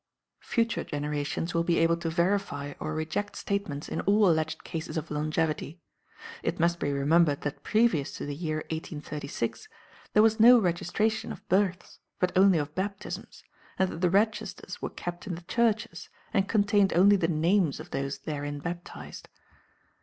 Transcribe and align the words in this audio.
Future 0.39 0.83
generations 0.83 1.53
will 1.53 1.63
be 1.63 1.77
able 1.77 1.95
to 1.95 2.09
verify 2.09 2.73
or 2.79 2.95
reject 2.95 3.35
statements 3.35 3.87
in 3.87 4.01
all 4.01 4.27
alleged 4.27 4.63
cases 4.63 4.97
of 4.97 5.11
longevity. 5.11 5.79
It 6.41 6.59
must 6.59 6.79
be 6.79 6.91
remembered 6.91 7.41
that 7.41 7.61
previous 7.61 8.11
to 8.13 8.25
the 8.25 8.33
year 8.33 8.63
1836 8.71 9.67
there 10.13 10.23
was 10.23 10.39
no 10.39 10.57
registration 10.57 11.31
of 11.31 11.47
births, 11.49 11.99
but 12.19 12.35
only 12.35 12.57
of 12.57 12.73
baptisms, 12.73 13.43
and 13.77 13.91
that 13.91 14.01
the 14.01 14.09
registers 14.09 14.81
were 14.81 14.89
kept 14.89 15.27
in 15.27 15.35
the 15.35 15.41
churches, 15.43 16.09
and 16.33 16.49
contained 16.49 16.93
only 16.93 17.15
the 17.15 17.27
names 17.27 17.79
of 17.79 17.91
those 17.91 18.17
therein 18.17 18.57
baptized. 18.57 19.29